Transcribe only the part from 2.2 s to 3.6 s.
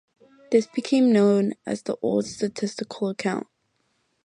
Statistical Account.